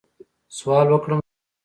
[0.57, 1.29] سوال وکړم زه؟